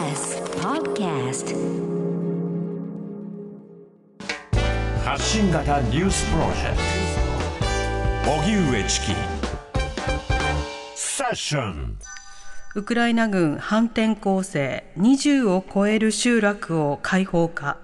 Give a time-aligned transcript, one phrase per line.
[0.00, 1.54] TBS Podcast.
[5.04, 6.76] 発信型ニュースプロジェク
[8.24, 8.30] ト。
[8.32, 9.06] 荻上チキ。
[10.94, 11.98] セッション。
[12.76, 14.84] ウクライナ軍反転攻勢。
[14.96, 17.76] 20を超える集落を解放か。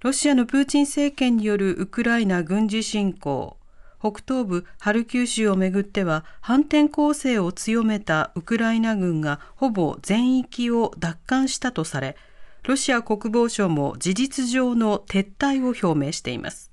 [0.00, 3.58] ロシアのプーチン政権によるウクライナ軍事侵攻
[3.98, 12.16] 北東部ハルキウ州をめぐっては反転攻勢を強めたウクライナ軍がほぼ全域を奪還したとされ
[12.62, 16.70] ロシア国防省も事実上の撤退を表明しています。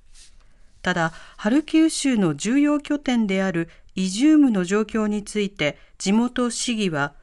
[0.82, 7.14] ただハルキウ州の重要拠点であるイジュームの状況について地元市議は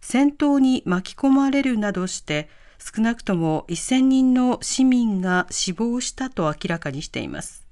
[0.00, 7.69] 戦闘に巻き込まれるなどして少なくとも1000人の市民が死亡したと明らかにしています。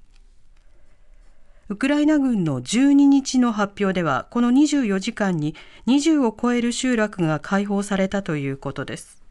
[1.70, 5.54] ウクライナ軍の12日の発表では、この24時間に
[5.86, 9.22] 20を超える集落が解放されたということです。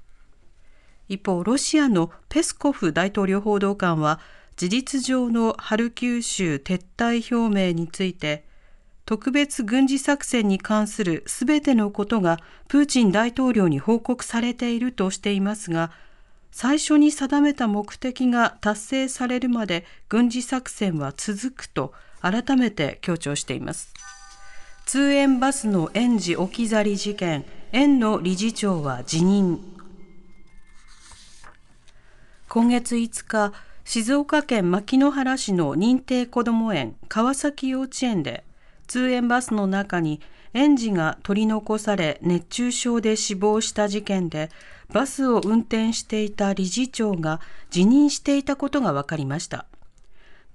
[1.09, 4.19] 一方、ロシアのペスコフ大統領報道官は、
[4.55, 8.45] 事実上のハルキウ州撤退表明について、
[9.05, 15.91] 特別軍事作戦に関するすべてのことがプーチン大統領に報告されているとしていますが、
[16.51, 21.93] 最初に定めた目的が達成されるまで軍事作戦は続くと
[22.31, 23.93] 改めて強調しています。
[24.85, 29.59] 通園バスの園児置き去り事件園の理事長は辞任。
[32.49, 38.43] 今月5日静岡県牧之原市の認定こども園川崎幼稚園で
[38.87, 40.21] 通園バスの中に
[40.53, 44.49] 園児が取り残され熱中症で死亡した事件で
[44.93, 49.65] バスを運転していた理事長が辞任していたことが分かりました。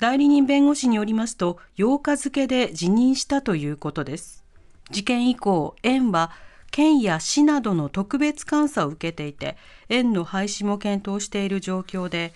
[0.02, 4.44] 代理人弁護士によりますと、8日付で辞任したということです。
[4.90, 6.32] 事件以降、園は
[6.72, 9.56] 県や市などの特別監査を受けていて、
[9.88, 12.34] 園の廃止も検討している状況で、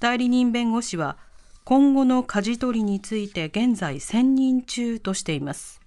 [0.00, 1.16] 代理人弁護士は、
[1.62, 5.80] 今後の舵取りについて現在選任中としています。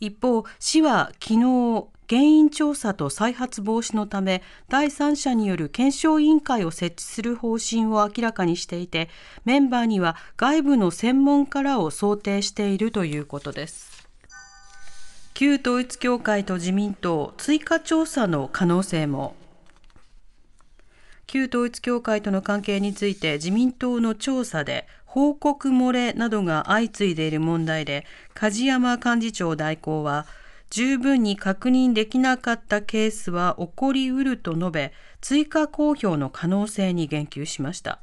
[0.00, 9.08] 一方、市は昨日、原因調査と再発防止のため第三者による検証委員会を設置する方針を明らかにしていて
[9.44, 14.08] メンバーには外部の専門家らを想定しているということです。
[15.34, 19.36] 旧統一教会と自民党追加調査の可能性も。
[21.28, 28.04] 旧統一教会との関係について自民党の調査で報告漏れなどが相次いでいる問題で
[28.34, 30.26] 梶山幹事長代行は
[30.70, 37.98] 十分に確認できなかったケースは起こりうると述べ、追加公表の可能性に言及しました。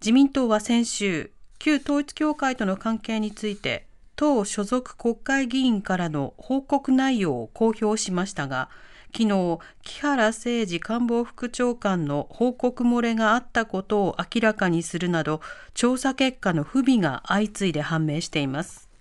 [0.00, 1.30] 自民党は先週、
[1.60, 8.68] 旧統一教会との関係について、党所属国会議員からの報告内容を公表しましたが、
[9.16, 15.40] 昨日、木原誠二官房副長官の報告漏れがあったことを明らかにするなど、
[15.74, 18.91] 調査結果の不備が相次いで判明しています。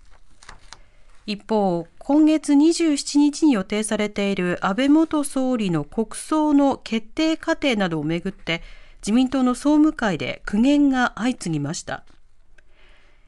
[1.27, 8.63] 一方、今月27日に予定されている安倍元総理の国葬の決定過程などをめぐって
[9.01, 12.03] 自民党の総務会で苦言が相次ぎました。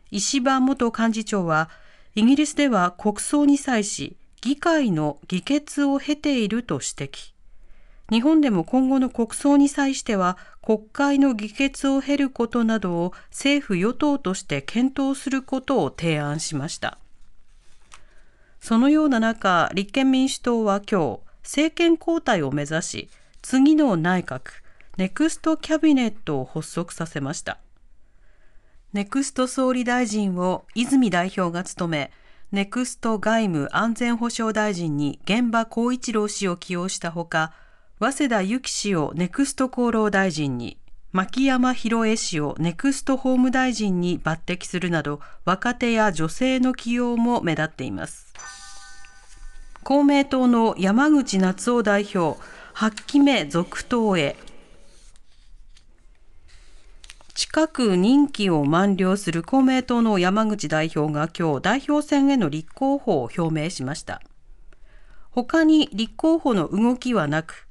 [0.10, 1.70] 石破元幹事長は
[2.16, 7.34] イギリスでは国葬に際し議会の議決を経ていると指摘。
[8.12, 17.00] 日本でも今後の国葬に際しては国会の議決を経ることなどを政府与党として検討することを提案しました。
[18.64, 23.10] そのような中、立憲民主党は今日、政権交代を目指し、
[23.42, 24.52] 次の内閣、
[24.96, 27.58] Next Cabinet を発足させました。
[28.94, 32.12] ネクスト総理大臣を泉代表が務め、
[32.54, 37.52] ネクスト外務安全保障大臣に玄葉光一郎氏を起用したほか、
[38.00, 40.78] 早稲田ゆき氏をネクスト厚労大臣に、
[41.14, 48.34] 牧山ひろえ氏をネクスト法務大臣に抜擢するなど、若手や女性の起用も目立っています。
[49.84, 52.42] 公明党の山口夏夫代表、
[52.74, 54.36] 8期目続投へ。
[57.36, 64.20] 近く任期を満了する公明党の山口代表が今日代表選への立候補を表明しました。
[65.30, 67.68] 他に立候補の動きはなく、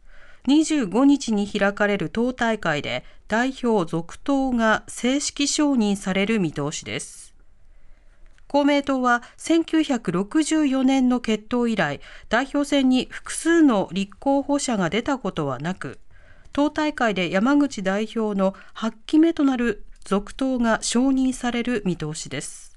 [0.48, 7.32] 25日に開かれる党大会で代表続投が正式承認される見通しです。
[8.48, 16.00] 公明党は1964年の決闘以来、代表選に複数の立候補者が出たことはなく、
[16.52, 22.71] 党大会で山口代表の8期目となる続投が承認される見通しです。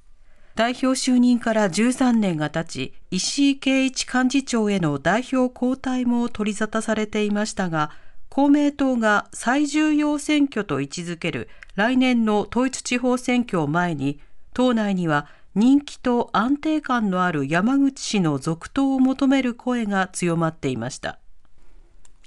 [0.55, 7.91] 代表就任から13年が経ち、石井啓一幹事長への代表交代も取り沙汰されていましたが、
[8.29, 14.21] 公明党が最重要選挙と位置づける来年の統一地方選挙を前に、
[14.53, 21.19] 党内には人気と安定感のある山口氏の続投を求める声が強まっていました。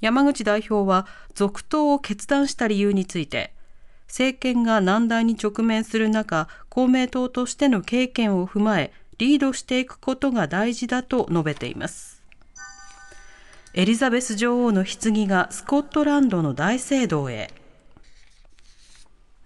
[0.01, 3.55] 山口代表は続投を決断した理由について、
[4.09, 12.23] 政権が難題に直面する中、公明党としての経験を踏まえ、リードしていくことが大事だと述べています。
[13.75, 17.51] エリザベス女王の棺がスコットランドの大聖堂へ。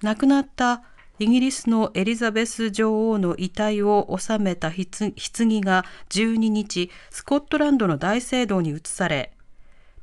[0.02, 0.82] 亡くなった
[1.20, 4.82] イギリスのエリザベス女王の遺体を収めた棺
[5.62, 9.34] が12日、スコットランドの大聖堂に移され、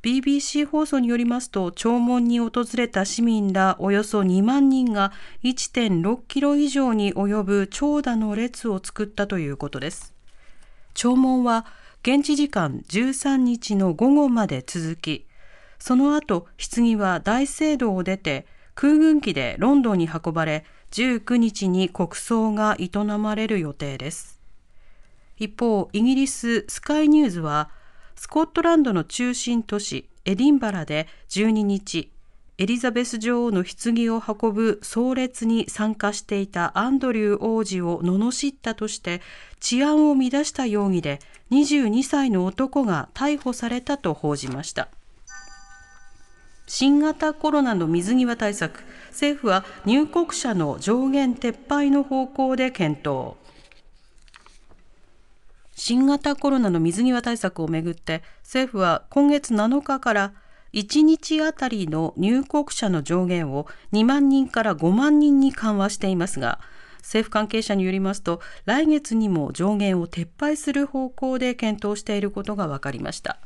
[0.03, 5.11] BBC 放送によりますと、弔問に訪れた市民らおよそ2万人が
[5.43, 10.15] 1.6キロ以上に及ぶ長蛇の列を作ったということです。
[10.95, 11.67] 弔問は
[12.01, 15.27] 現地時間13日の午後まで続き、
[15.77, 22.89] その後、棺は大聖堂を出て空軍機でロンドンに運ばれ、19日に国葬が営
[23.19, 24.41] まれる予定です。
[25.37, 27.69] 一方、イギリススカイニューズは、
[28.21, 32.11] スコットランドの中心都市エディンバラで12日、
[32.59, 39.23] エリザベス女王の棺を運ぶ葬列に参加していたアンドリュー王子を罵ったとして
[39.59, 41.17] 治安を乱した容疑で
[41.49, 44.89] 22歳の男が逮捕されたと報じました。
[46.67, 53.40] 新型コロナの水際対策、政府は入国者の上限撤廃の方向で検討。
[55.83, 60.33] 新型コロナの水際対策をめぐって政府は今月7日から
[60.73, 66.59] 1日あたりの入国者の上限を2万人から5万人に緩和していますが
[66.97, 73.39] 政府関係者によりますと来月にも上限を撤廃する方向で検討していることが分かりました。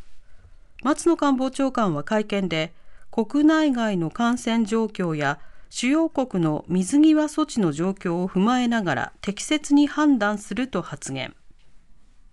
[0.84, 2.74] 松野官房長官は会見で
[3.12, 5.40] 国内外の感染状況や
[5.70, 11.34] 主要国の水際措置の状況を踏まえながら適切に判断すると発言。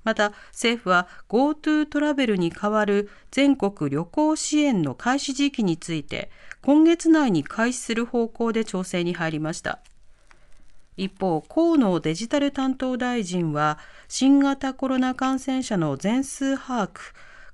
[0.04, 6.31] また政府は GoTo トラベルに代わる全国旅行支援の開始時期について
[6.62, 9.81] 今月内に開始する方向で調整に入りました。
[10.96, 13.78] 一方河野デジタル担当大臣は
[14.08, 17.00] 新型コロナ感染者の全数把握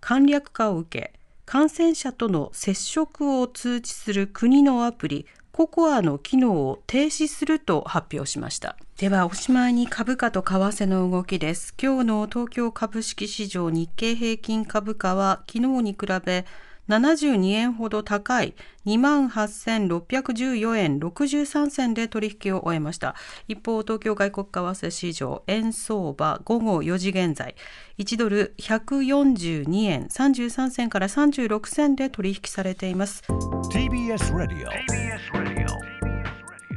[0.01, 1.13] 簡略化を受け
[1.45, 5.27] 感染者との接触を通知する国のアプリ
[5.59, 8.77] ココアの機能を停止すると発表しました。
[8.97, 11.75] ではおしまいに株価と為替の動きです。
[11.83, 16.47] 今日の東京株式市場日経平均株価は昨日に比べ
[16.89, 18.55] 72円ほど高い
[18.87, 23.15] 28,614円63銭で取引を終えました。
[23.47, 27.55] 一方、東京外国為替市場円相場午後4時現在、
[27.99, 33.23] 1ドル142円33銭から36銭で取引されています。
[33.71, 34.71] TBS ラディオ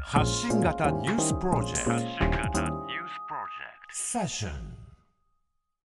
[0.01, 1.91] 発信型ニュースプロジェク
[2.51, 2.61] ト。
[3.93, 4.80] セッション